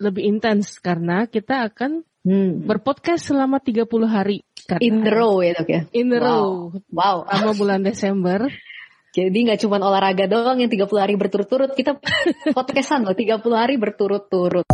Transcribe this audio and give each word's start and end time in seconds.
lebih 0.00 0.24
intens 0.26 0.80
karena 0.80 1.28
kita 1.28 1.68
akan 1.68 2.02
Hmm. 2.20 2.68
berpodcast 2.68 3.32
selama 3.32 3.64
30 3.64 4.04
hari. 4.04 4.44
Karena 4.68 4.84
In 4.84 5.00
the 5.00 5.08
row 5.08 5.40
ya 5.40 5.56
dok 5.56 5.68
ya. 5.72 5.80
In 5.96 6.12
the 6.12 6.20
Wow. 6.20 6.28
row. 6.28 6.48
Wow. 6.92 7.16
Selama 7.24 7.52
bulan 7.56 7.80
Desember. 7.80 8.40
Jadi 9.16 9.38
nggak 9.48 9.56
cuma 9.64 9.80
olahraga 9.80 10.28
doang 10.28 10.60
yang 10.60 10.68
30 10.68 11.00
hari 11.00 11.16
berturut-turut, 11.16 11.72
kita 11.72 11.96
podcastan 12.56 13.08
loh 13.08 13.16
30 13.16 13.40
hari 13.56 13.80
berturut-turut. 13.80 14.68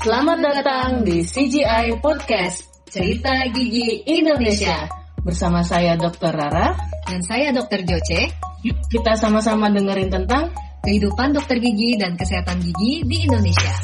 Selamat 0.00 0.40
datang 0.40 1.04
di 1.04 1.20
CGI 1.20 2.00
Podcast 2.00 2.64
Cerita 2.88 3.44
Gigi 3.48 4.04
Indonesia 4.08 4.88
Bersama 5.20 5.60
saya 5.60 5.96
Dr. 5.96 6.32
Rara 6.32 6.76
Dan 7.04 7.20
saya 7.24 7.52
Dokter 7.52 7.84
Joce, 7.84 8.28
Yuk 8.64 8.76
kita 8.88 9.20
sama-sama 9.20 9.68
dengerin 9.68 10.08
tentang 10.08 10.48
kehidupan 10.80 11.36
dokter 11.36 11.60
gigi 11.60 12.00
dan 12.00 12.16
kesehatan 12.16 12.56
gigi 12.62 13.04
di 13.04 13.16
Indonesia. 13.28 13.74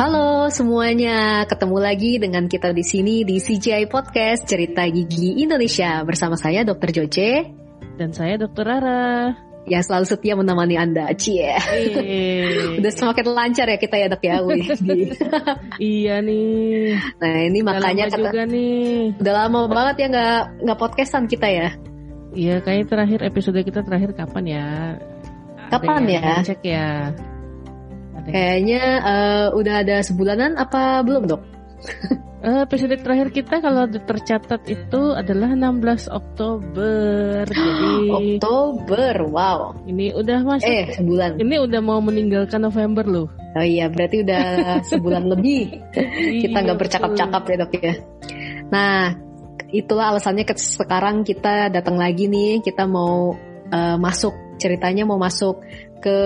Halo 0.00 0.48
semuanya, 0.48 1.44
ketemu 1.44 1.76
lagi 1.76 2.16
dengan 2.16 2.48
kita 2.48 2.72
di 2.72 2.80
sini 2.80 3.20
di 3.20 3.36
CGI 3.36 3.84
Podcast 3.84 4.48
Cerita 4.48 4.88
Gigi 4.88 5.44
Indonesia 5.44 6.00
bersama 6.08 6.40
saya 6.40 6.64
Dr. 6.64 6.88
Joce 6.88 7.44
Dan 8.00 8.08
saya 8.16 8.40
Dokter 8.40 8.64
Rara. 8.64 9.36
yang 9.68 9.84
selalu 9.84 10.08
setia 10.08 10.40
menemani 10.40 10.80
Anda. 10.80 11.12
Cie. 11.12 11.52
Udah 12.80 12.92
semakin 12.96 13.28
lancar 13.28 13.68
ya 13.68 13.76
kita 13.76 14.00
ya 14.00 14.08
dok 14.08 14.24
ya. 14.24 14.40
Iya 15.76 16.24
nih. 16.24 16.96
Nah 17.20 17.34
ini 17.44 17.60
Udah 17.60 17.68
makanya 17.76 18.08
lama 18.08 18.16
kata, 18.16 18.20
juga 18.24 18.42
nih. 18.48 19.20
udah 19.20 19.34
lama 19.36 19.58
banget 19.68 19.94
ya 20.00 20.06
nggak 20.16 20.40
nggak 20.64 20.78
podcastan 20.80 21.28
kita 21.28 21.44
ya. 21.52 21.68
Iya, 22.32 22.64
kayaknya 22.64 22.86
terakhir 22.88 23.20
episode 23.28 23.60
kita 23.60 23.84
terakhir 23.84 24.16
kapan 24.16 24.44
ya? 24.48 24.66
Kapan 25.68 26.08
ya? 26.08 26.40
Cek 26.40 26.64
ya. 26.64 27.12
Kayaknya 28.28 28.82
eh, 29.00 29.46
udah 29.56 29.74
ada 29.86 29.96
sebulanan 30.04 30.60
apa 30.60 31.00
belum 31.06 31.24
dok? 31.28 31.42
Eh, 32.40 32.64
episode 32.64 32.96
terakhir 33.04 33.36
kita 33.36 33.60
kalau 33.60 33.84
tercatat 33.84 34.64
itu 34.64 35.12
adalah 35.12 35.52
16 35.52 36.08
Oktober. 36.08 37.44
Jadi 37.52 37.92
Oktober, 38.08 39.14
wow. 39.28 39.76
ini 39.84 40.08
udah 40.16 40.40
masuk. 40.48 40.64
Eh 40.64 40.88
sebulan. 40.96 41.36
Ini 41.36 41.56
udah 41.60 41.80
mau 41.84 42.00
meninggalkan 42.00 42.64
November 42.64 43.04
loh. 43.04 43.28
Oh 43.28 43.60
iya 43.60 43.92
berarti 43.92 44.24
udah 44.24 44.44
sebulan 44.90 45.28
lebih. 45.36 45.84
kita 46.48 46.56
nggak 46.64 46.76
Iya, 46.76 46.80
bercakap-cakap 46.80 47.42
ya 47.44 47.56
dok 47.60 47.72
ya. 47.76 47.94
Nah 48.72 49.12
itulah 49.68 50.16
alasannya 50.16 50.48
ke 50.48 50.56
sekarang 50.56 51.22
kita 51.28 51.68
datang 51.68 52.00
lagi 52.00 52.24
nih 52.24 52.64
kita 52.64 52.88
mau 52.88 53.36
eh, 53.68 53.96
masuk 54.00 54.56
ceritanya 54.56 55.04
mau 55.04 55.20
masuk 55.20 55.60
ke 56.00 56.18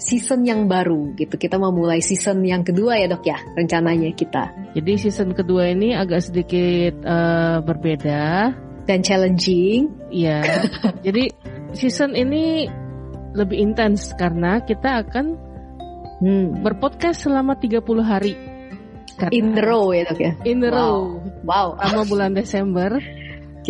season 0.00 0.42
yang 0.42 0.64
baru 0.64 1.12
gitu 1.14 1.36
kita 1.36 1.60
mau 1.60 1.68
mulai 1.68 2.00
season 2.00 2.40
yang 2.40 2.64
kedua 2.64 2.96
ya 2.96 3.06
dok 3.06 3.22
ya 3.22 3.36
rencananya 3.52 4.10
kita. 4.10 4.48
Jadi 4.72 4.92
season 4.96 5.36
kedua 5.36 5.68
ini 5.68 5.92
agak 5.92 6.24
sedikit 6.24 6.98
eh, 6.98 7.56
berbeda. 7.60 8.56
dan 8.88 9.04
challenging 9.04 9.92
Iya. 10.08 10.40
Jadi 11.06 11.30
season 11.76 12.16
ini 12.16 12.66
lebih 13.30 13.60
intens 13.60 14.10
karena 14.16 14.58
kita 14.60 15.06
akan 15.06 15.36
hmm, 16.18 16.64
berpodcast 16.64 17.28
selama 17.28 17.54
30 17.54 17.78
hari. 18.02 18.34
Karena- 19.14 19.36
in 19.36 19.52
the 19.52 19.62
row 19.62 19.92
ya 19.92 20.08
dok 20.08 20.16
ya 20.18 20.32
In 20.42 20.58
the 20.58 20.72
Wow. 20.72 20.80
row. 20.80 20.98
wow 21.44 21.66
Selama 21.76 22.02
bulan 22.08 22.30
Desember. 22.40 22.90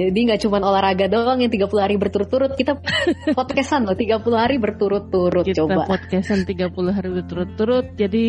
Jadi 0.09 0.21
nggak 0.33 0.41
cuma 0.49 0.57
olahraga 0.65 1.07
doang 1.13 1.45
yang 1.45 1.53
30 1.53 1.69
hari 1.77 1.95
berturut-turut 2.01 2.57
kita 2.57 2.81
podcastan 3.39 3.85
loh 3.85 3.93
30 3.93 4.25
hari 4.33 4.57
berturut-turut 4.57 5.45
kita 5.45 5.69
coba. 5.69 5.85
podcastan 5.85 6.49
30 6.49 6.73
hari 6.97 7.09
berturut-turut 7.13 7.87
jadi 8.01 8.25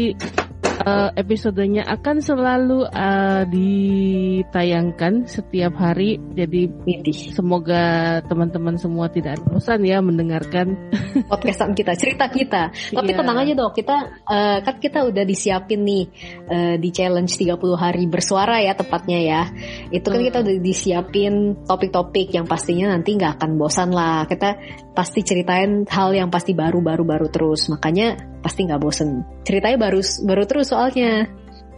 eh, 0.81 1.09
episodenya 1.15 1.85
akan 1.85 2.17
selalu 2.19 2.79
eh, 2.87 3.43
ditayangkan 3.47 5.25
setiap 5.25 5.77
hari 5.77 6.17
jadi 6.33 6.67
Widih. 6.83 7.33
semoga 7.33 8.19
teman-teman 8.25 8.75
semua 8.77 9.08
tidak 9.08 9.39
bosan 9.45 9.86
ya 9.86 10.02
mendengarkan 10.02 10.75
podcastan 11.31 11.73
kita, 11.73 11.93
cerita 11.95 12.27
kita. 12.27 12.71
Tapi 12.71 13.09
Iya. 13.11 13.17
tenang 13.20 13.37
aja 13.43 13.53
dong, 13.53 13.73
kita 13.75 13.95
eh, 14.25 14.58
kan 14.64 14.75
kita 14.80 14.99
udah 15.08 15.23
disiapin 15.23 15.81
nih 15.83 16.03
eh, 16.47 16.75
di 16.80 16.89
challenge 16.89 17.36
30 17.37 17.58
hari 17.75 18.05
bersuara 18.08 18.59
ya 18.61 18.73
tepatnya 18.73 19.20
ya. 19.20 19.41
Itu 19.89 20.09
kan 20.09 20.20
Hmm. 20.21 20.27
kita 20.30 20.37
udah 20.45 20.55
disiapin 20.61 21.33
topik-topik 21.65 22.30
yang 22.31 22.45
pastinya 22.45 22.93
nanti 22.93 23.17
nggak 23.17 23.41
akan 23.41 23.58
bosan 23.58 23.89
lah. 23.91 24.23
Kita 24.25 24.55
pasti 24.91 25.23
ceritain 25.23 25.83
hal 25.87 26.14
yang 26.14 26.30
pasti 26.30 26.53
baru-baru 26.53 27.03
baru 27.03 27.27
terus. 27.31 27.67
Makanya 27.67 28.15
pasti 28.41 28.65
nggak 28.65 28.81
bosen. 28.81 29.21
Ceritanya 29.41 29.77
baru 29.77 29.99
baru 30.25 30.43
terus 30.45 30.69
soalnya. 30.69 31.27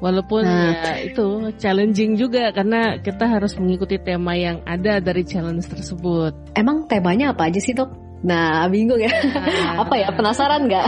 walaupun 0.04 0.44
Nah. 0.44 1.00
ya 1.00 1.00
itu 1.00 1.48
challenging 1.56 2.20
juga 2.20 2.52
karena 2.52 3.00
kita 3.00 3.24
harus 3.24 3.56
mengikuti 3.56 3.96
tema 4.04 4.36
yang 4.36 4.60
ada 4.68 5.00
dari 5.00 5.24
challenge 5.24 5.64
tersebut 5.72 6.36
Emang 6.60 6.84
temanya 6.92 7.32
apa 7.32 7.48
aja 7.48 7.64
sih 7.64 7.72
dok? 7.72 7.88
Nah 8.20 8.68
bingung 8.68 9.00
ya. 9.00 9.08
Nah, 9.08 9.80
apa 9.88 9.96
ya 9.96 10.12
penasaran 10.12 10.68
nggak? 10.68 10.88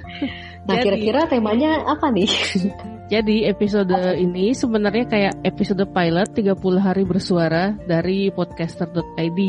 nah 0.68 0.74
kira-kira 0.84 1.24
temanya 1.32 1.80
apa 1.80 2.12
nih? 2.12 2.28
Jadi 3.12 3.44
episode 3.44 3.92
ini 4.16 4.52
sebenarnya 4.52 5.04
kayak 5.04 5.34
episode 5.44 5.84
pilot 5.88 6.28
30 6.32 6.52
hari 6.80 7.04
bersuara 7.04 7.76
dari 7.84 8.28
podcaster.id. 8.32 9.40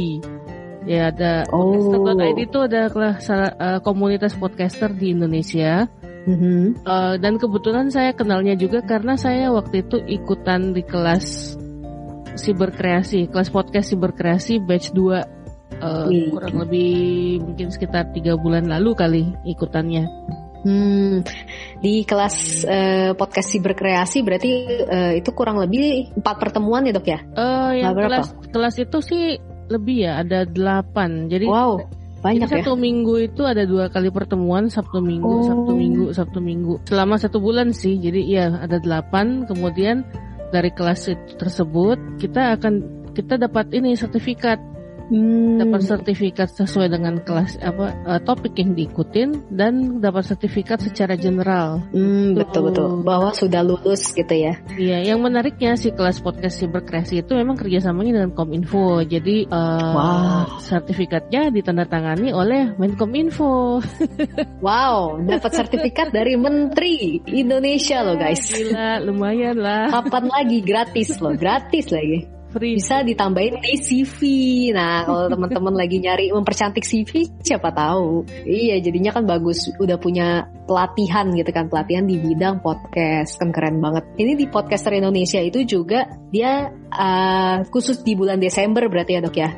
Ya 0.84 1.12
ada 1.16 1.47
Oh. 1.47 1.75
podcaster.id 1.75 2.40
itu 2.44 2.59
adalah 2.59 3.19
salah 3.24 3.51
eh, 3.56 3.80
komunitas 3.80 4.35
podcaster 4.35 4.91
di 4.91 5.16
Indonesia. 5.16 5.88
Mhm. 6.24 6.88
Eh, 6.88 7.16
dan 7.20 7.34
kebetulan 7.36 7.92
saya 7.92 8.16
kenalnya 8.16 8.56
juga 8.56 8.80
karena 8.84 9.20
saya 9.20 9.52
waktu 9.52 9.84
itu 9.84 10.00
ikutan 10.08 10.72
di 10.72 10.84
kelas 10.84 11.56
siberkreasi, 12.34 13.30
kelas 13.30 13.50
podcast 13.54 13.94
siberkreasi 13.94 14.64
batch 14.64 14.96
2 14.96 15.20
eh, 15.84 16.06
Wih. 16.10 16.32
kurang 16.32 16.56
lebih 16.64 16.94
mungkin 17.44 17.68
sekitar 17.70 18.16
tiga 18.16 18.40
bulan 18.40 18.68
lalu 18.72 18.92
kali 18.96 19.24
ikutannya. 19.46 20.06
Hmm, 20.64 21.20
di 21.84 22.08
kelas 22.08 22.64
eh, 22.64 23.12
podcast 23.20 23.52
siberkreasi 23.52 24.24
berarti 24.24 24.52
eh, 24.80 25.14
itu 25.20 25.30
kurang 25.36 25.60
lebih 25.60 26.16
empat 26.16 26.36
pertemuan 26.40 26.88
ya 26.88 26.96
dok 26.96 27.08
ya? 27.08 27.20
Eh 27.36 27.84
yang 27.84 27.92
kelas 28.00 28.32
kelas 28.48 28.76
itu 28.80 28.98
sih 29.04 29.24
lebih 29.68 30.08
ya 30.08 30.24
ada 30.24 30.48
delapan. 30.48 31.28
Jadi 31.28 31.52
Wow, 31.52 31.84
banyak 32.24 32.48
jadi 32.48 32.56
ya. 32.56 32.64
satu 32.64 32.80
minggu 32.80 33.14
itu 33.20 33.44
ada 33.44 33.68
dua 33.68 33.92
kali 33.92 34.08
pertemuan 34.08 34.72
Sabtu 34.72 35.04
Minggu, 35.04 35.28
Oh. 35.28 35.44
Sabtu 35.44 35.72
Minggu, 35.76 36.06
Sabtu 36.16 36.40
Minggu. 36.40 36.74
Selama 36.88 37.20
satu 37.20 37.44
bulan 37.44 37.76
sih. 37.76 38.00
Jadi 38.00 38.24
iya 38.24 38.64
ada 38.64 38.80
delapan. 38.80 39.44
Kemudian 39.44 40.08
dari 40.56 40.72
kelas 40.72 41.12
itu 41.12 41.36
tersebut 41.36 42.00
kita 42.24 42.56
akan 42.56 43.04
kita 43.12 43.36
dapat 43.36 43.76
ini 43.76 43.94
sertifikat 44.00 44.58
Hmm, 45.13 45.62
dapat 45.62 45.85
sertifikat 45.85 46.50
sesuai 46.50 46.90
dengan 46.90 47.22
kelas 47.22 47.62
apa 47.62 47.94
eh, 47.94 48.22
topik 48.25 48.57
yang 48.57 48.74
diikutin 48.74 49.53
dan 49.53 50.01
dapat 50.01 50.25
sertifikat 50.25 50.81
secara 50.81 51.13
general. 51.13 51.85
hmm, 51.94 52.34
betul 52.34 52.74
betul 52.74 52.90
bahwa 53.06 53.29
sudah 53.29 53.62
lulus 53.62 54.09
gitu 54.09 54.34
ya. 54.34 54.57
Iya, 54.74 55.13
yang 55.13 55.22
menariknya 55.22 55.78
si 55.78 55.94
kelas 55.94 56.18
podcast 56.25 56.57
siberkreasi 56.57 57.22
itu 57.22 57.38
memang 57.38 57.53
kerjasamanya 57.62 58.25
dengan 58.25 58.34
Kominfo. 58.34 59.06
Jadi 59.06 59.46
eh, 59.46 59.91
Wow. 59.94 60.57
sertifikatnya 60.57 61.53
ditandatangani 61.53 62.34
oleh 62.34 62.74
Menkominfo. 62.81 63.78
Wow, 64.66 65.19
dapat 65.28 65.51
sertifikat 65.53 66.09
dari 66.16 66.40
Menteri 66.40 67.19
Indonesia 67.30 68.01
loh 68.01 68.16
guys. 68.16 68.47
Gila, 68.47 69.03
lumayan 69.03 69.59
lah. 69.59 69.91
Kapan 69.91 70.25
lagi 70.31 70.63
gratis 70.63 71.19
loh, 71.19 71.35
gratis 71.35 71.91
lagi. 71.91 72.33
Free. 72.53 72.78
Bisa 72.78 73.02
ditambahin 73.02 73.58
di 73.58 73.74
CV. 73.81 74.18
Nah, 74.78 75.09
kalau 75.09 75.25
teman-teman 75.25 75.74
lagi 75.74 75.97
nyari 75.97 76.30
mempercantik 76.30 76.86
CV, 76.86 77.25
siapa 77.41 77.74
tahu. 77.74 78.30
Iya, 78.45 78.78
jadinya 78.78 79.10
kan 79.10 79.25
bagus. 79.25 79.74
Udah 79.81 79.98
punya 79.98 80.45
pelatihan 80.69 81.33
gitu 81.33 81.50
kan, 81.50 81.66
pelatihan 81.68 82.06
di 82.06 82.22
bidang 82.22 82.62
podcast. 82.62 83.42
Kan 83.42 83.50
keren 83.50 83.81
banget. 83.81 84.06
Ini 84.22 84.38
di 84.38 84.45
Podcaster 84.45 84.94
Indonesia 84.94 85.42
itu 85.42 85.66
juga 85.66 86.06
dia 86.30 86.69
uh, 86.94 87.66
khusus 87.74 88.06
di 88.06 88.13
bulan 88.13 88.38
Desember 88.38 88.86
berarti 88.86 89.18
ya 89.18 89.22
dok 89.25 89.38
ya. 89.38 89.50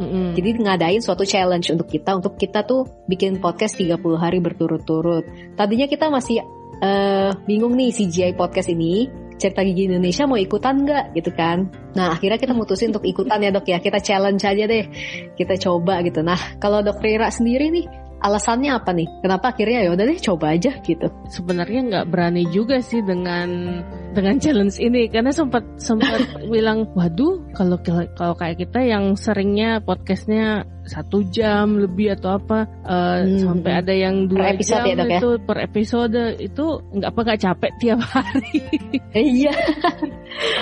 Mm-mm. 0.00 0.32
Jadi 0.32 0.48
ngadain 0.64 1.04
suatu 1.04 1.28
challenge 1.28 1.70
untuk 1.70 1.86
kita, 1.86 2.16
untuk 2.16 2.34
kita 2.40 2.64
tuh 2.64 2.88
bikin 3.04 3.38
podcast 3.38 3.76
30 3.76 4.00
hari 4.16 4.40
berturut-turut. 4.40 5.28
Tadinya 5.60 5.84
kita 5.84 6.08
masih 6.08 6.40
eh, 6.80 7.30
bingung 7.44 7.76
nih 7.76 7.92
CGI 7.92 8.32
podcast 8.32 8.72
ini 8.72 9.12
cerita 9.40 9.64
gigi 9.64 9.88
Indonesia 9.88 10.28
mau 10.28 10.36
ikutan 10.36 10.84
nggak? 10.84 11.16
Gitu 11.16 11.32
kan. 11.32 11.72
Nah 11.96 12.12
akhirnya 12.12 12.36
kita 12.36 12.52
mutusin 12.52 12.92
untuk 12.92 13.08
ikutan 13.08 13.40
ya 13.40 13.48
dok 13.48 13.64
ya. 13.64 13.80
Kita 13.80 13.98
challenge 13.98 14.44
aja 14.44 14.64
deh. 14.68 14.84
Kita 15.32 15.56
coba 15.56 16.04
gitu. 16.04 16.20
Nah 16.20 16.60
kalau 16.60 16.84
dok 16.84 17.00
Rira 17.00 17.32
sendiri 17.32 17.72
nih 17.72 17.88
alasannya 18.20 18.70
apa 18.76 18.92
nih? 18.92 19.08
Kenapa 19.24 19.56
akhirnya 19.56 19.88
ya 19.88 19.90
udah 19.96 20.04
deh 20.04 20.20
coba 20.20 20.52
aja 20.52 20.76
gitu. 20.84 21.08
Sebenarnya 21.32 21.80
nggak 21.88 22.06
berani 22.12 22.44
juga 22.52 22.84
sih 22.84 23.00
dengan 23.00 23.80
dengan 24.12 24.36
challenge 24.38 24.76
ini. 24.82 25.06
Karena 25.08 25.30
sempat 25.30 25.62
sempat 25.80 26.20
bilang 26.52 26.90
waduh 26.94 27.40
kalau 27.54 27.78
kalau 28.14 28.34
kayak 28.34 28.62
kita 28.62 28.80
yang 28.82 29.14
seringnya 29.14 29.80
podcastnya 29.82 30.66
satu 30.90 31.22
jam 31.30 31.78
lebih 31.78 32.18
atau 32.18 32.40
apa 32.40 32.66
uh, 32.82 33.22
hmm. 33.22 33.46
sampai 33.46 33.72
ada 33.78 33.94
yang 33.94 34.26
dua 34.26 34.58
jam 34.58 34.82
ya, 34.82 34.96
ya, 34.98 35.22
itu 35.22 35.38
per 35.46 35.62
episode 35.62 36.40
itu 36.42 36.64
nggak 36.96 37.10
apa 37.14 37.20
nggak 37.22 37.40
capek 37.40 37.72
tiap 37.78 38.00
hari. 38.04 38.58
Iya. 39.10 39.50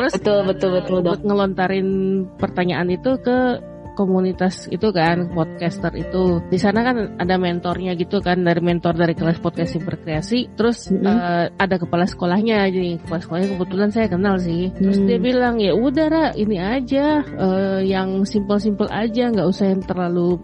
Terus 0.00 0.12
betul 0.16 0.40
betul 0.48 0.70
betul 0.80 0.98
buat 1.04 1.20
ngelontarin 1.20 1.88
pertanyaan 2.40 2.88
itu 2.88 3.20
ke 3.20 3.60
komunitas 3.98 4.70
itu 4.70 4.94
kan 4.94 5.26
podcaster 5.34 5.90
itu 5.98 6.38
di 6.46 6.58
sana 6.62 6.86
kan 6.86 7.18
ada 7.18 7.34
mentornya 7.34 7.98
gitu 7.98 8.22
kan 8.22 8.46
dari 8.46 8.62
mentor 8.62 8.94
dari 8.94 9.18
kelas 9.18 9.42
podcast 9.42 9.74
berkreasi 9.82 10.54
terus 10.54 10.86
mm 10.86 11.02
-hmm. 11.02 11.10
uh, 11.10 11.44
ada 11.58 11.76
kepala 11.82 12.06
sekolahnya 12.06 12.70
jadi 12.70 13.02
kepala 13.02 13.18
sekolahnya 13.18 13.48
kebetulan 13.58 13.90
saya 13.90 14.06
kenal 14.06 14.38
sih 14.38 14.70
terus 14.78 15.02
mm. 15.02 15.06
dia 15.10 15.18
bilang 15.18 15.58
ya 15.58 15.74
udah 15.74 16.06
Ra, 16.08 16.26
ini 16.38 16.62
aja 16.62 17.26
uh, 17.26 17.82
yang 17.82 18.22
simple-simple 18.22 18.86
aja 18.86 19.34
nggak 19.34 19.48
usah 19.50 19.74
yang 19.74 19.82
terlalu 19.82 20.38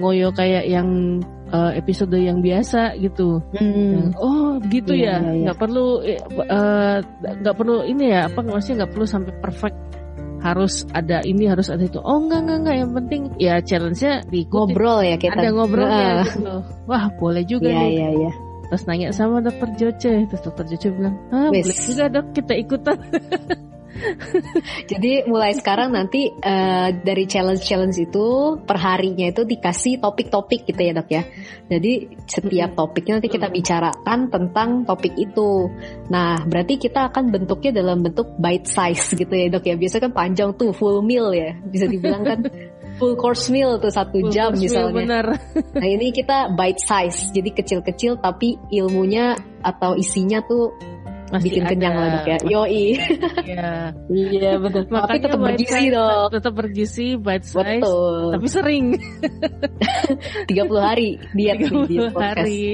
ngoyo 0.00 0.32
kayak 0.32 0.64
yang 0.68 1.20
uh, 1.52 1.72
episode 1.72 2.12
yang 2.16 2.44
biasa 2.44 2.96
gitu. 3.00 3.40
Hmm. 3.56 4.12
Oh, 4.20 4.60
gitu 4.68 4.92
yeah, 4.92 5.20
ya. 5.20 5.24
Iya, 5.24 5.32
iya. 5.32 5.42
Nggak 5.48 5.56
yeah, 5.56 5.62
perlu 5.64 5.86
nggak 7.42 7.54
uh, 7.54 7.58
perlu 7.58 7.76
ini 7.86 8.04
ya 8.12 8.20
apa 8.28 8.40
maksudnya 8.44 8.84
nggak 8.84 8.92
perlu 8.92 9.06
sampai 9.06 9.32
perfect 9.40 9.78
harus 10.42 10.84
ada 10.92 11.22
ini 11.24 11.48
harus 11.48 11.68
ada 11.72 11.84
itu. 11.84 12.00
Oh 12.00 12.20
enggak 12.20 12.44
enggak 12.44 12.58
enggak. 12.62 12.76
Yang 12.76 12.92
penting 12.96 13.22
ya 13.40 13.54
challenge-nya 13.62 14.12
diikuti 14.28 14.72
ngobrol 14.72 14.98
ya 15.04 15.16
kita. 15.16 15.38
Ada 15.38 15.48
ngobrolnya 15.52 16.06
uh. 16.06 16.24
gitu 16.24 16.56
wah 16.86 17.04
boleh 17.18 17.42
juga 17.44 17.70
ya, 17.70 17.82
nih. 17.82 17.92
ya, 17.98 18.08
ya. 18.28 18.32
terus 18.66 18.82
nanya 18.88 19.08
sama 19.14 19.38
dokter 19.44 19.68
Joce. 19.78 20.14
Terus 20.28 20.42
dokter 20.42 20.64
Joce 20.70 20.88
bilang 20.94 21.14
ah 21.30 21.48
Wiss. 21.52 21.66
boleh 21.66 21.78
juga 21.86 22.04
dok. 22.10 22.26
Kita 22.34 22.52
ikutan 22.56 22.98
Jadi 24.90 25.26
mulai 25.26 25.56
sekarang 25.56 25.92
nanti 25.92 26.28
uh, 26.30 26.88
dari 26.92 27.24
challenge-challenge 27.24 27.98
itu 28.08 28.26
perharinya 28.62 29.32
itu 29.32 29.42
dikasih 29.42 29.98
topik-topik 29.98 30.68
gitu 30.68 30.80
ya 30.80 30.92
dok 30.96 31.08
ya. 31.10 31.22
Jadi 31.66 31.92
setiap 32.28 32.76
topiknya 32.76 33.18
nanti 33.18 33.30
kita 33.32 33.48
bicarakan 33.50 34.30
tentang 34.30 34.84
topik 34.84 35.14
itu. 35.16 35.70
Nah 36.12 36.40
berarti 36.44 36.78
kita 36.78 37.10
akan 37.12 37.32
bentuknya 37.32 37.80
dalam 37.82 38.04
bentuk 38.04 38.36
bite 38.36 38.68
size 38.68 39.16
gitu 39.16 39.32
ya 39.32 39.48
dok 39.50 39.64
ya. 39.64 39.74
Biasa 39.74 39.96
kan 40.02 40.12
panjang 40.12 40.54
tuh 40.54 40.70
full 40.76 41.00
meal 41.02 41.32
ya. 41.32 41.56
Bisa 41.66 41.88
dibilang 41.88 42.22
kan 42.22 42.40
full 42.98 43.14
course 43.16 43.52
meal 43.52 43.76
tuh 43.76 43.92
satu 43.92 44.20
full 44.24 44.32
jam 44.32 44.52
misalnya. 44.56 44.92
Meal, 44.92 45.00
bener. 45.04 45.26
Nah 45.80 45.88
ini 45.88 46.08
kita 46.08 46.56
bite 46.56 46.80
size, 46.80 47.32
jadi 47.36 47.50
kecil-kecil 47.52 48.16
tapi 48.20 48.56
ilmunya 48.72 49.36
atau 49.60 49.92
isinya 49.98 50.40
tuh 50.44 50.72
masih 51.32 51.44
bikin 51.50 51.62
ada. 51.66 51.70
kenyang 51.74 51.94
lah 51.98 52.08
dok 52.14 52.26
ya. 52.26 52.38
Yoi. 52.46 52.84
Iya. 53.46 53.70
iya 54.10 54.50
betul. 54.58 54.82
Makanya 54.90 55.06
tapi 55.06 55.18
tetap 55.22 55.40
bergizi 55.42 55.84
dok. 55.90 56.28
Tetap 56.30 56.52
bergizi, 56.54 57.08
bite 57.18 57.46
size. 57.46 57.82
Betul. 57.82 58.16
Tapi 58.36 58.46
sering. 58.46 58.84
30 60.50 60.56
hari 60.78 61.08
diet 61.34 61.56
30 61.66 61.90
di 61.90 61.96
hari. 62.14 62.64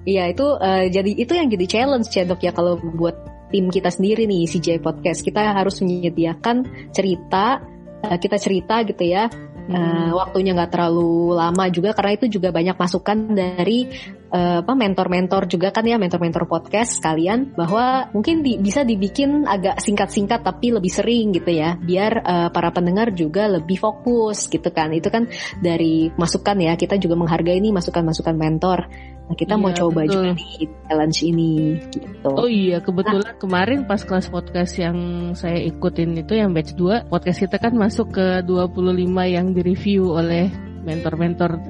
Iya 0.00 0.32
itu 0.32 0.46
uh, 0.56 0.84
jadi 0.88 1.12
itu 1.12 1.32
yang 1.36 1.48
jadi 1.52 1.66
challenge 1.68 2.08
ya 2.08 2.24
dok 2.24 2.40
ya 2.40 2.52
kalau 2.56 2.80
buat 2.80 3.16
tim 3.52 3.68
kita 3.68 3.92
sendiri 3.92 4.24
nih 4.24 4.48
CJ 4.48 4.80
Podcast 4.80 5.20
kita 5.20 5.52
harus 5.52 5.82
menyediakan 5.84 6.64
cerita 6.94 7.60
uh, 8.00 8.16
kita 8.16 8.40
cerita 8.40 8.80
gitu 8.86 9.04
ya 9.04 9.28
uh, 9.68 10.10
waktunya 10.16 10.56
nggak 10.56 10.72
terlalu 10.72 11.36
lama 11.36 11.64
juga 11.68 11.92
karena 11.92 12.12
itu 12.16 12.26
juga 12.40 12.48
banyak 12.54 12.76
masukan 12.78 13.18
dari 13.36 13.90
uh, 14.30 14.62
apa 14.62 14.72
mentor-mentor 14.72 15.50
juga 15.50 15.74
kan 15.74 15.84
ya 15.84 15.98
mentor-mentor 15.98 16.46
podcast 16.46 17.02
sekalian 17.02 17.52
bahwa 17.54 18.08
mungkin 18.14 18.42
di, 18.46 18.56
bisa 18.56 18.86
dibikin 18.86 19.44
agak 19.44 19.82
singkat-singkat 19.82 20.40
tapi 20.46 20.72
lebih 20.74 20.90
sering 20.90 21.34
gitu 21.34 21.50
ya 21.50 21.76
biar 21.76 22.12
uh, 22.22 22.48
para 22.54 22.70
pendengar 22.70 23.12
juga 23.12 23.50
lebih 23.50 23.76
fokus 23.76 24.46
gitu 24.46 24.70
kan 24.70 24.94
itu 24.94 25.10
kan 25.10 25.26
dari 25.58 26.08
masukan 26.14 26.56
ya 26.58 26.78
kita 26.78 26.96
juga 26.96 27.18
menghargai 27.18 27.58
ini 27.58 27.74
masukan-masukan 27.74 28.36
mentor 28.38 28.86
Nah, 29.30 29.38
kita 29.38 29.54
iya, 29.54 29.62
mau 29.62 29.70
coba 29.70 30.02
betul. 30.02 30.26
juga 30.26 30.30
nih 30.34 30.66
challenge 30.90 31.20
ini 31.22 31.54
gitu. 31.86 32.30
Oh 32.34 32.50
iya, 32.50 32.82
kebetulan 32.82 33.30
nah, 33.30 33.38
kemarin 33.38 33.86
pas 33.86 34.02
kelas 34.02 34.26
podcast 34.26 34.74
yang 34.74 34.98
saya 35.38 35.62
ikutin 35.70 36.18
itu 36.18 36.34
yang 36.34 36.50
batch 36.50 36.74
2, 36.74 37.06
podcast 37.06 37.46
kita 37.46 37.62
kan 37.62 37.78
masuk 37.78 38.10
ke 38.10 38.42
25 38.42 39.06
yang 39.30 39.54
direview 39.54 40.18
oleh 40.18 40.50
mentor-mentor 40.82 41.62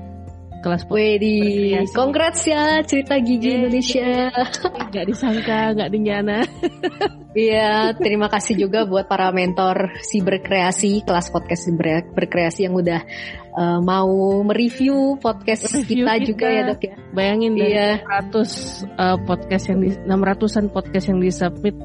kelas 0.61 0.85
Wedi, 0.87 1.73
congrats 1.97 2.45
ya 2.45 2.85
cerita 2.85 3.17
gigi 3.19 3.49
yeah. 3.49 3.59
Indonesia. 3.65 4.11
Gak 4.93 5.05
disangka, 5.09 5.75
gak 5.75 5.91
dinyana. 5.91 6.39
Iya, 7.31 7.95
terima 7.95 8.27
kasih 8.27 8.59
juga 8.59 8.83
buat 8.91 9.07
para 9.07 9.31
mentor 9.31 10.03
si 10.03 10.19
berkreasi 10.19 11.07
kelas 11.07 11.31
podcast 11.31 11.63
si 11.63 11.71
berkreasi 12.11 12.67
yang 12.67 12.75
udah 12.75 13.07
uh, 13.55 13.79
mau 13.79 14.43
mereview 14.43 15.15
podcast 15.15 15.71
Review 15.71 16.11
kita, 16.11 16.19
kita 16.19 16.27
juga 16.27 16.47
ya 16.51 16.63
dok 16.67 16.83
ya. 16.83 16.95
Bayangin 17.15 17.55
dari 17.55 17.71
iya. 17.79 18.03
600 18.03 18.35
uh, 18.99 19.19
podcast 19.31 19.65
yang 19.71 19.79
di 19.79 19.91
600-an 20.11 20.67
podcast 20.75 21.07
yang 21.07 21.19
disubmit 21.23 21.77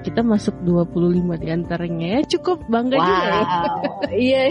kita 0.00 0.24
masuk 0.24 0.56
25 0.64 1.44
di 1.44 1.48
antaranya 1.52 2.06
ya 2.16 2.20
cukup 2.32 2.64
bangga 2.64 2.96
wow. 2.96 3.04
juga 3.04 3.28
ya. 3.28 3.42
iya. 4.16 4.42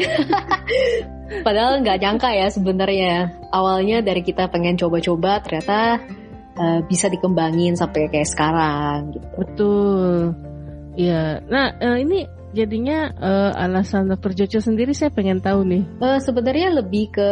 Padahal 1.42 1.82
nggak 1.82 2.00
nyangka 2.02 2.30
ya 2.34 2.48
sebenarnya. 2.50 3.16
Awalnya 3.50 4.06
dari 4.06 4.22
kita 4.22 4.50
pengen 4.50 4.78
coba-coba 4.78 5.42
ternyata 5.42 6.02
uh, 6.58 6.80
bisa 6.86 7.10
dikembangin 7.10 7.74
sampai 7.78 8.08
kayak 8.10 8.30
sekarang 8.30 9.14
gitu. 9.16 9.28
Betul. 9.38 10.18
Iya. 10.96 11.44
Nah, 11.50 11.76
uh, 11.82 11.98
ini 12.00 12.26
jadinya 12.56 13.12
uh, 13.20 13.52
alasan 13.52 14.08
dokter 14.08 14.32
Jojo 14.32 14.64
sendiri 14.64 14.96
saya 14.96 15.12
pengen 15.12 15.44
tahu 15.44 15.68
nih. 15.68 15.84
Uh, 16.00 16.20
sebenarnya 16.24 16.80
lebih 16.80 17.12
ke 17.12 17.30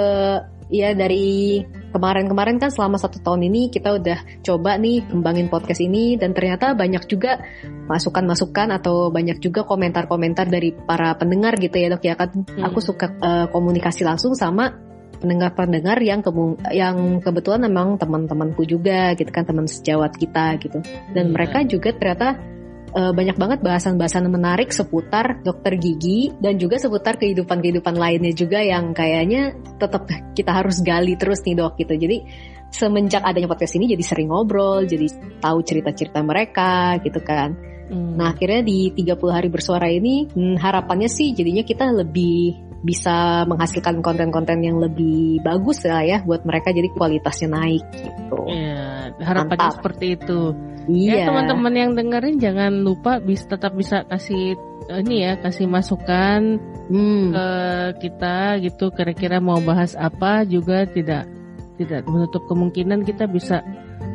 ya 0.74 0.98
dari 0.98 1.62
kemarin-kemarin 1.94 2.58
kan 2.58 2.74
selama 2.74 2.98
satu 2.98 3.22
tahun 3.22 3.46
ini 3.46 3.70
kita 3.70 4.02
udah 4.02 4.42
coba 4.42 4.81
nih 4.81 5.06
kembangin 5.06 5.46
podcast 5.54 5.86
ini 5.86 6.18
dan 6.18 6.34
ternyata 6.34 6.74
banyak 6.74 7.06
juga 7.06 7.38
masukan-masukan 7.86 8.74
atau 8.81 9.14
banyak 9.14 9.38
juga 9.38 9.62
komentar-komentar 9.70 10.50
dari 10.50 10.74
para 10.74 11.14
pendengar 11.14 11.62
gitu 11.62 11.78
ya 11.78 11.94
dok 11.94 12.02
ya 12.02 12.18
kan 12.18 12.34
hmm. 12.34 12.66
aku 12.66 12.81
suka 12.81 13.14
uh, 13.22 13.46
komunikasi 13.54 14.02
langsung 14.02 14.34
sama 14.34 14.74
pendengar-pendengar 15.22 16.02
yang 16.02 16.25
kemu 16.25 16.58
yang 16.74 17.22
kebetulan 17.22 17.70
memang 17.70 17.96
teman-temanku 18.02 18.66
juga 18.66 19.14
gitu 19.14 19.30
kan 19.30 19.46
teman 19.46 19.70
sejawat 19.70 20.18
kita 20.18 20.58
gitu 20.58 20.81
dan 21.14 21.30
hmm. 21.30 21.34
mereka 21.38 21.62
juga 21.70 21.94
ternyata 21.94 22.36
uh, 22.94 23.12
banyak 23.12 23.38
banget 23.38 23.60
bahasan-bahasan 23.66 24.30
menarik 24.30 24.69
seputar 24.69 25.42
dokter 25.42 25.75
gigi 25.75 26.31
dan 26.40 26.56
juga 26.62 26.78
seputar 26.78 27.18
kehidupan-kehidupan 27.18 27.98
lainnya 27.98 28.34
juga 28.34 28.62
yang 28.62 28.94
kayaknya 28.94 29.57
tetap 29.81 30.07
kita 30.38 30.51
harus 30.54 30.80
gali 30.86 31.18
terus 31.18 31.42
nih 31.44 31.57
dok 31.57 31.75
gitu. 31.81 31.94
Jadi 31.98 32.18
semenjak 32.74 33.22
adanya 33.22 33.50
podcast 33.50 33.77
ini 33.77 33.91
jadi 33.94 34.03
sering 34.06 34.29
ngobrol, 34.34 34.86
jadi 34.86 35.10
tahu 35.41 35.60
cerita-cerita 35.62 36.22
mereka 36.25 36.98
gitu 37.01 37.22
kan. 37.22 37.53
Hmm. 37.89 38.15
Nah 38.17 38.32
akhirnya 38.34 38.63
di 38.63 38.89
30 38.96 39.20
hari 39.29 39.50
bersuara 39.51 39.91
ini 39.91 40.25
hmm, 40.29 40.58
harapannya 40.58 41.12
sih 41.12 41.36
jadinya 41.36 41.62
kita 41.62 41.91
lebih 41.91 42.74
bisa 42.84 43.48
menghasilkan 43.48 44.03
konten-konten 44.03 44.60
yang 44.60 44.75
lebih 44.75 45.39
bagus 45.39 45.88
lah 45.88 46.03
ya 46.03 46.20
buat 46.20 46.44
mereka 46.44 46.75
jadi 46.75 46.91
kualitasnya 46.91 47.48
naik 47.48 47.84
gitu. 47.96 48.39
Iya, 48.51 48.92
harapannya 49.22 49.70
Mantap. 49.70 49.77
seperti 49.82 50.05
itu. 50.17 50.41
Iya. 50.89 51.13
Ya 51.15 51.25
teman-teman 51.32 51.74
yang 51.74 51.91
dengerin 51.96 52.38
jangan 52.41 52.74
lupa 52.84 53.24
bisa 53.24 53.48
tetap 53.48 53.72
bisa 53.77 54.03
kasih 54.08 54.58
eh, 54.91 55.00
ini 55.03 55.24
ya 55.24 55.39
kasih 55.39 55.67
masukan 55.70 56.60
hmm. 56.91 57.32
ke 57.32 57.48
kita 58.03 58.60
gitu 58.60 58.91
kira-kira 58.91 59.39
mau 59.39 59.63
bahas 59.63 59.96
apa 59.96 60.43
juga 60.43 60.84
tidak 60.84 61.24
tidak 61.79 62.03
menutup 62.05 62.43
kemungkinan 62.51 63.08
kita 63.08 63.25
bisa 63.32 63.63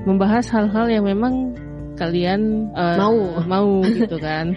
membahas 0.04 0.46
hal-hal 0.52 0.86
yang 0.92 1.04
memang 1.08 1.56
kalian 1.98 2.70
uh, 2.78 2.94
mau 2.94 3.16
mau 3.42 3.70
gitu 3.98 4.16
kan. 4.22 4.54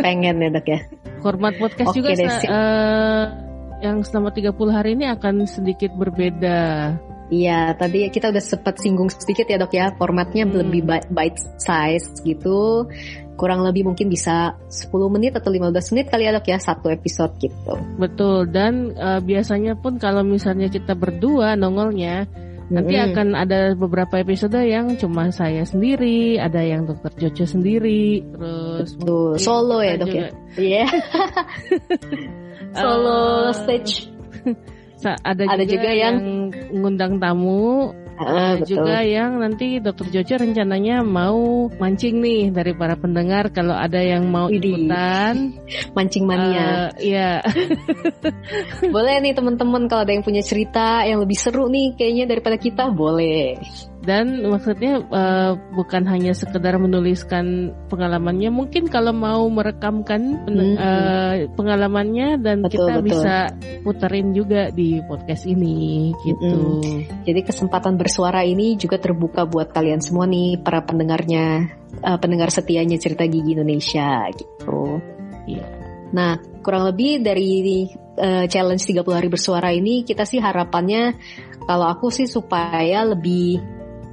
pengen 0.00 0.40
ya 0.40 0.48
dok 0.48 0.66
ya. 0.66 0.80
Format 1.20 1.56
podcast 1.56 1.92
Oke, 1.92 1.96
juga 2.00 2.16
deh, 2.16 2.28
uh, 2.52 3.24
yang 3.80 4.00
selama 4.04 4.32
30 4.32 4.52
hari 4.72 4.90
ini 4.96 5.08
akan 5.12 5.44
sedikit 5.44 5.92
berbeda. 5.96 6.92
Iya, 7.32 7.72
tadi 7.80 8.04
kita 8.12 8.28
udah 8.28 8.44
sempat 8.44 8.76
singgung 8.76 9.08
sedikit 9.08 9.48
ya 9.48 9.56
dok 9.56 9.72
ya, 9.72 9.96
formatnya 9.96 10.44
hmm. 10.44 10.54
lebih 10.60 10.80
bite 10.84 11.40
size 11.56 12.20
gitu. 12.20 12.84
Kurang 13.34 13.66
lebih 13.66 13.88
mungkin 13.88 14.12
bisa 14.12 14.54
10 14.70 14.92
menit 15.10 15.34
atau 15.34 15.50
15 15.50 15.72
menit 15.96 16.06
kali 16.12 16.28
ya 16.28 16.36
dok 16.36 16.46
ya, 16.46 16.58
satu 16.60 16.92
episode 16.92 17.32
gitu. 17.40 17.74
Betul, 17.96 18.52
dan 18.52 18.92
uh, 18.94 19.24
biasanya 19.24 19.74
pun 19.74 19.96
kalau 19.96 20.20
misalnya 20.20 20.68
kita 20.68 20.92
berdua 20.92 21.56
nongolnya, 21.56 22.28
Nanti 22.64 22.96
akan 22.96 23.36
ada 23.36 23.76
beberapa 23.76 24.24
episode 24.24 24.56
yang 24.64 24.96
cuma 24.96 25.28
saya 25.28 25.68
sendiri, 25.68 26.40
ada 26.40 26.64
yang 26.64 26.88
dokter 26.88 27.12
Jojo 27.20 27.44
sendiri, 27.44 28.24
terus 28.24 28.96
Betul. 28.96 29.36
solo 29.36 29.84
ya 29.84 30.00
dok 30.00 30.08
ya. 30.08 30.28
Iya. 30.56 30.84
solo 32.80 33.20
uh, 33.20 33.52
stage. 33.52 34.08
ada, 35.12 35.42
Ada 35.44 35.64
juga, 35.68 35.84
juga 35.84 35.90
yang- 35.92 36.18
yang 36.18 36.18
ngundang 36.72 37.12
tamu, 37.20 37.92
Ah, 38.14 38.54
ada 38.54 38.62
betul. 38.62 38.78
juga 38.78 39.02
yang 39.02 39.42
nanti 39.42 39.82
Dokter 39.82 40.06
Jojo 40.08 40.34
rencananya 40.38 41.02
mau 41.02 41.66
mancing 41.68 42.22
nih 42.22 42.54
dari 42.54 42.70
para 42.72 42.94
pendengar 42.94 43.50
kalau 43.50 43.74
ada 43.74 43.98
yang 43.98 44.30
mau 44.30 44.46
Widih. 44.46 44.86
ikutan. 44.86 45.34
Mancing 45.98 46.24
mania. 46.24 46.94
eh, 46.94 47.10
Iya, 47.10 47.30
Boleh 48.94 49.18
nih 49.20 49.34
teman-teman 49.34 49.90
kalau 49.90 50.06
ada 50.06 50.12
yang 50.14 50.22
punya 50.22 50.40
cerita 50.40 51.02
yang 51.02 51.18
lebih 51.20 51.34
seru 51.34 51.66
nih 51.66 51.98
kayaknya 51.98 52.24
daripada 52.30 52.56
kita 52.56 52.86
boleh. 52.88 53.58
Dan 54.04 54.44
maksudnya 54.46 55.00
eh, 55.00 55.52
bukan 55.72 56.04
hanya 56.06 56.36
sekedar 56.36 56.76
menuliskan 56.76 57.72
pengalamannya, 57.88 58.52
mungkin 58.52 58.86
kalau 58.92 59.16
mau 59.16 59.44
merekamkan 59.48 60.44
pen- 60.44 60.76
Hmm. 60.76 60.76
eh, 60.78 61.34
pengalamannya 61.56 62.38
dan 62.40 62.60
Betul, 62.64 62.84
kita 62.84 62.92
betul. 63.00 63.04
bisa 63.08 63.36
puterin 63.82 64.36
juga 64.36 64.68
di 64.70 65.00
podcast 65.04 65.48
ini 65.48 66.12
gitu. 66.24 66.80
Jadi 67.24 67.40
kesempatan 67.42 67.96
bersuara 67.96 68.44
ini 68.44 68.76
juga 68.76 69.00
terbuka 69.00 69.48
buat 69.48 69.72
kalian 69.72 70.04
semua 70.04 70.28
nih 70.28 70.60
para 70.60 70.84
pendengarnya, 70.84 71.68
eh, 72.00 72.18
pendengar 72.20 72.52
setianya 72.52 73.00
cerita 73.00 73.24
gigi 73.24 73.56
Indonesia 73.56 74.28
gitu. 74.36 75.00
Iya. 75.48 75.66
Nah, 76.14 76.38
kurang 76.62 76.86
lebih 76.94 77.24
dari 77.24 77.88
eh, 78.14 78.46
challenge 78.46 78.86
30 78.86 79.10
hari 79.18 79.26
bersuara 79.26 79.74
ini 79.74 80.06
kita 80.06 80.22
sih 80.22 80.38
harapannya 80.38 81.18
kalau 81.66 81.90
aku 81.90 82.14
sih 82.14 82.30
supaya 82.30 83.02
lebih 83.02 83.58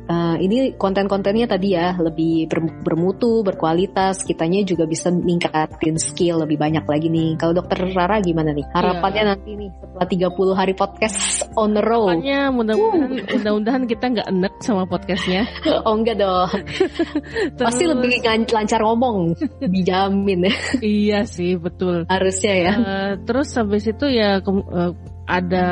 eh, 0.08 0.36
ini 0.42 0.58
konten-kontennya 0.78 1.46
tadi 1.46 1.74
ya 1.76 1.94
lebih 1.98 2.48
ber- 2.48 2.82
bermutu, 2.82 3.42
berkualitas, 3.46 4.24
kitanya 4.24 4.62
juga 4.64 4.86
bisa 4.86 5.10
ningkatin 5.10 5.98
skill 5.98 6.42
lebih 6.42 6.58
banyak 6.58 6.86
lagi 6.86 7.08
nih. 7.10 7.38
Kalau 7.38 7.54
dokter 7.54 7.82
Rara 7.92 8.22
gimana 8.22 8.54
nih? 8.56 8.66
Harapannya 8.72 9.24
nanti 9.36 9.54
nih 9.58 9.70
setelah 9.78 10.08
30 10.08 10.54
hari 10.58 10.74
podcast 10.74 11.46
on 11.54 11.76
the 11.78 11.84
road. 11.84 12.18
Pokoknya 12.22 12.50
mudah-mudahan 12.50 13.12
mudah-mudahan 13.30 13.84
kita 13.86 14.06
nggak 14.12 14.28
enek 14.30 14.54
sama 14.64 14.84
podcastnya. 14.88 15.44
Oh 15.88 15.98
enggak 15.98 16.22
dong. 16.22 16.48
Pasti 17.60 17.84
Terus- 17.86 17.92
lebih 17.98 18.22
lan- 18.22 18.48
lancar 18.50 18.80
ngomong, 18.86 19.34
dijamin 19.74 20.46
ya. 20.48 20.56
Iya 20.80 21.20
sih 21.26 21.58
betul. 21.58 22.06
Harusnya 22.06 22.54
ya. 22.54 22.74
Eh, 22.78 23.12
terus 23.26 23.50
habis 23.58 23.88
itu 23.90 24.06
ya 24.10 24.38
eh, 24.42 24.92
ada 25.26 25.68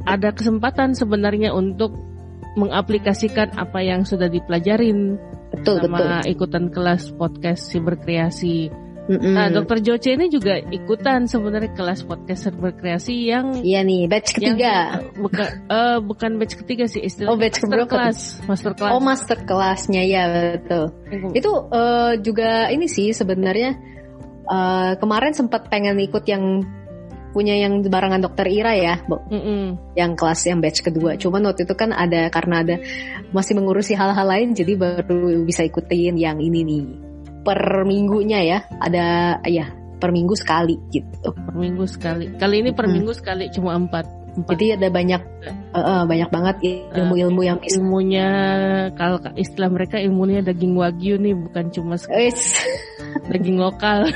ada 0.00 0.28
kesempatan 0.32 0.96
sebenarnya 0.96 1.52
untuk 1.52 1.92
mengaplikasikan 2.58 3.54
apa 3.54 3.78
yang 3.82 4.02
sudah 4.02 4.26
dipelajarin 4.26 5.18
Betul 5.50 5.82
betul. 5.82 5.98
sama 5.98 6.22
ikutan 6.26 6.64
kelas 6.70 7.10
podcast 7.14 7.70
siberkreasi. 7.70 8.70
Mm-mm. 9.10 9.34
Nah, 9.34 9.50
Dokter 9.50 9.82
Joce 9.82 10.14
ini 10.14 10.30
juga 10.30 10.62
ikutan 10.70 11.26
sebenarnya 11.26 11.74
kelas 11.74 12.06
podcast 12.06 12.46
siberkreasi 12.46 13.26
yang 13.26 13.58
Iya 13.58 13.82
nih, 13.82 14.06
batch 14.06 14.38
ketiga. 14.38 15.02
yang, 15.02 15.18
bukan 15.18 15.48
eh, 15.66 15.98
bukan 15.98 16.30
batch 16.38 16.54
ketiga 16.62 16.86
sih 16.86 17.02
istilahnya 17.02 17.34
Oh, 17.34 17.38
batch 17.40 17.58
master 17.58 17.86
class, 17.90 18.18
master 18.46 18.72
class. 18.78 18.92
Oh 18.94 19.02
master 19.02 19.38
kelasnya 19.42 20.02
ya 20.06 20.22
betul. 20.54 20.94
Itu 21.34 21.50
eh, 21.74 22.12
juga 22.22 22.70
ini 22.70 22.86
sih 22.86 23.10
sebenarnya 23.10 23.74
eh, 24.46 24.92
kemarin 25.02 25.34
sempat 25.34 25.66
pengen 25.66 25.98
ikut 25.98 26.22
yang 26.30 26.62
punya 27.30 27.54
yang 27.54 27.80
barengan 27.86 28.20
dokter 28.22 28.46
Ira 28.50 28.74
ya, 28.74 28.94
Bo, 29.06 29.22
Mm-mm. 29.30 29.94
yang 29.94 30.18
kelas 30.18 30.46
yang 30.50 30.58
batch 30.58 30.82
kedua. 30.82 31.14
Cuman 31.14 31.46
waktu 31.46 31.64
itu 31.64 31.74
kan 31.78 31.94
ada 31.94 32.26
karena 32.28 32.62
ada 32.66 32.76
masih 33.30 33.54
mengurusi 33.58 33.94
hal-hal 33.94 34.26
lain, 34.26 34.52
jadi 34.52 34.74
baru 34.74 35.46
bisa 35.46 35.62
ikutin 35.62 36.18
yang 36.18 36.42
ini 36.42 36.60
nih 36.66 36.84
per 37.46 37.86
minggunya 37.88 38.42
ya. 38.44 38.58
Ada 38.82 39.38
ya 39.48 39.70
per 40.00 40.10
minggu 40.10 40.32
sekali 40.34 40.76
gitu. 40.90 41.30
per 41.32 41.54
minggu 41.54 41.84
sekali. 41.84 42.24
Kali 42.40 42.56
ini 42.64 42.70
per 42.72 42.88
Mm. 42.88 42.92
minggu 43.00 43.12
sekali 43.12 43.52
cuma 43.52 43.76
empat. 43.76 44.18
empat. 44.30 44.46
Jadi 44.54 44.78
ada 44.78 44.88
banyak 44.94 45.22
eh, 45.42 45.76
eh, 45.76 46.02
banyak 46.06 46.30
banget 46.30 46.56
ilmu-ilmu 46.94 47.42
yang 47.42 47.58
ilmunya 47.58 48.28
kalau 48.94 49.18
istilah 49.34 49.66
mereka 49.66 49.98
ilmunya 49.98 50.38
daging 50.40 50.78
wagyu 50.78 51.18
nih 51.18 51.34
bukan 51.34 51.68
cuma 51.74 51.98
sekedar 51.98 52.30
Wes, 52.30 52.38
daging 53.30 53.58
lokal 53.62 54.10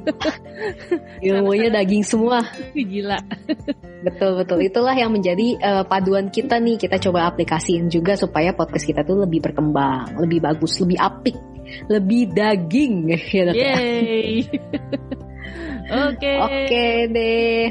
ilmunya 1.26 1.70
daging 1.70 2.02
semua. 2.02 2.42
gila 2.74 3.18
Betul 4.04 4.44
betul 4.44 4.60
itulah 4.60 4.92
yang 4.92 5.08
menjadi 5.08 5.56
eh, 5.56 5.84
paduan 5.88 6.28
kita 6.28 6.60
nih 6.60 6.76
kita 6.76 7.00
coba 7.00 7.32
aplikasiin 7.32 7.88
juga 7.88 8.12
supaya 8.20 8.52
podcast 8.52 8.84
kita 8.84 9.00
tuh 9.00 9.24
lebih 9.24 9.40
berkembang, 9.40 10.20
lebih 10.20 10.44
bagus, 10.44 10.76
lebih 10.84 11.00
apik, 11.00 11.36
lebih 11.88 12.28
daging 12.36 13.08
ya 13.32 13.48
ya. 13.48 13.74
Oke 16.12 16.32
Oke 16.36 16.86
deh. 17.08 17.64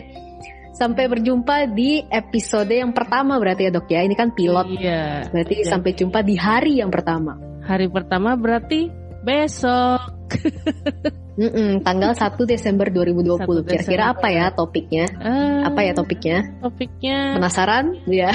Sampai 0.73 1.05
berjumpa 1.05 1.69
di 1.69 2.01
episode 2.09 2.73
yang 2.73 2.97
pertama 2.97 3.37
berarti 3.37 3.69
ya 3.69 3.71
dok 3.77 3.85
ya. 3.93 4.01
Ini 4.01 4.17
kan 4.17 4.33
pilot. 4.33 4.73
Iya 4.73 5.29
Berarti 5.29 5.55
Oke. 5.61 5.69
sampai 5.69 5.91
jumpa 5.93 6.25
di 6.25 6.33
hari 6.33 6.81
yang 6.81 6.89
pertama. 6.89 7.37
Hari 7.61 7.93
pertama 7.93 8.33
berarti 8.33 8.89
besok 9.21 10.22
ha 10.33 10.49
ha 10.65 10.81
ha 11.03 11.22
Mm-mm, 11.33 11.81
tanggal 11.81 12.13
1 12.13 12.45
Desember 12.45 12.93
2020. 12.93 13.65
1 13.65 13.65
Kira-kira 13.65 14.13
apa 14.13 14.27
ya 14.29 14.45
topiknya? 14.53 15.05
Eh, 15.17 15.59
Apa 15.65 15.79
ya 15.81 15.91
topiknya? 15.97 16.37
Topiknya 16.61 17.17
Penasaran? 17.41 17.85
Ya. 18.05 18.29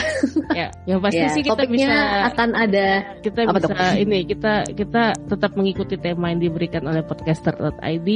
ya, 0.50 0.68
Yang 0.82 1.00
pasti 1.06 1.22
ya. 1.22 1.30
sih 1.30 1.42
kita 1.46 1.54
Topiknya 1.54 1.86
bisa 1.86 1.98
akan 2.34 2.48
ada 2.58 2.86
kita 3.22 3.38
Apa 3.46 3.58
bisa 3.62 3.70
tuh? 3.70 3.94
ini 4.02 4.18
kita 4.26 4.52
kita 4.74 5.02
tetap 5.30 5.52
mengikuti 5.54 5.94
tema 5.94 6.34
yang 6.34 6.40
diberikan 6.42 6.82
oleh 6.90 7.02
podcaster.id 7.06 8.08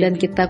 dan 0.00 0.12
kita 0.16 0.48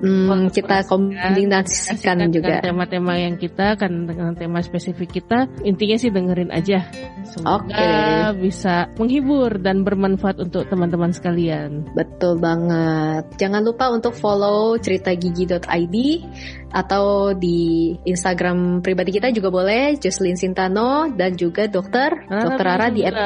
hmm, 0.00 0.48
kita 0.48 0.76
kombinasikan 0.88 2.32
juga. 2.32 2.64
tema-tema 2.64 3.20
yang 3.20 3.36
kita 3.36 3.76
kan 3.76 4.08
dengan 4.08 4.32
tema 4.32 4.64
spesifik 4.64 5.20
kita 5.20 5.50
intinya 5.66 5.96
sih 6.00 6.08
dengerin 6.08 6.48
aja 6.48 6.86
semoga 7.28 8.32
bisa 8.36 8.88
menghibur 8.96 9.60
dan 9.60 9.84
bermanfaat 9.84 10.40
untuk 10.40 10.64
teman-teman 10.68 11.12
sekalian 11.12 11.84
Betul 11.92 12.38
banget. 12.40 13.01
Jangan 13.36 13.62
lupa 13.62 13.90
untuk 13.92 14.12
follow 14.16 14.76
ceritagigi.id 14.78 15.96
atau 16.72 17.36
di 17.36 17.92
Instagram 18.08 18.80
pribadi 18.80 19.12
kita 19.12 19.28
juga 19.28 19.52
boleh 19.52 20.00
Jocelyn 20.00 20.40
Sintano 20.40 21.12
dan 21.12 21.36
juga 21.36 21.68
dokter 21.68 22.24
dokter 22.28 22.64
Rara 22.64 22.88
di 22.88 23.04
at-. 23.04 23.20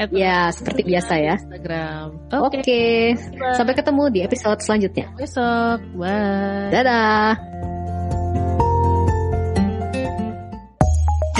At 0.00 0.08
ya 0.10 0.48
seperti 0.48 0.82
biasa 0.88 1.12
ya. 1.20 1.36
Instagram 1.36 2.32
Oke. 2.32 2.58
oke 2.64 2.84
Sampai 3.52 3.74
ketemu 3.76 4.02
di 4.08 4.20
episode 4.24 4.60
selanjutnya. 4.64 5.12
besok 5.14 5.84
bye 5.94 6.72
Dadah. 6.72 7.73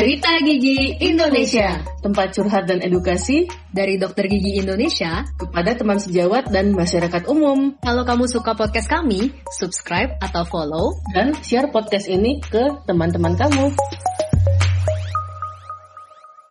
Cerita 0.05 0.37
Gigi 0.45 1.01
Indonesia, 1.01 1.81
tempat 2.05 2.37
curhat 2.37 2.69
dan 2.69 2.85
edukasi 2.85 3.49
Dari 3.73 3.97
Dokter 3.97 4.29
Gigi 4.29 4.61
Indonesia, 4.61 5.25
kepada 5.33 5.73
teman 5.73 5.97
sejawat 5.97 6.53
dan 6.53 6.77
masyarakat 6.77 7.25
umum. 7.25 7.73
kalau 7.81 8.05
kamu 8.05 8.29
suka 8.29 8.53
podcast 8.53 8.85
kami, 8.85 9.33
subscribe 9.57 10.13
atau 10.21 10.45
follow 10.45 10.93
Dan 11.17 11.33
share 11.41 11.73
podcast 11.73 12.05
ini 12.13 12.37
ke 12.37 12.85
teman-teman 12.85 13.33
kamu. 13.33 13.73